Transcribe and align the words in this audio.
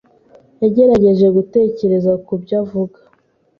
yagerageje 0.61 1.27
gutekereza 1.35 2.11
kubyo 2.25 2.53
avuga. 2.61 2.99